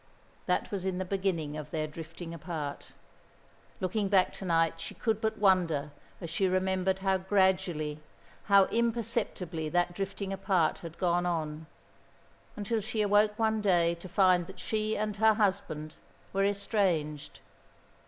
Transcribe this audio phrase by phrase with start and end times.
[0.47, 2.93] That was in the beginning of their drifting apart.
[3.79, 7.99] Looking back to night she could but wonder as she remembered how gradually,
[8.45, 11.67] how imperceptibly that drifting apart had gone on;
[12.55, 15.93] until she awoke one day to find that she and her husband
[16.33, 17.39] were estranged.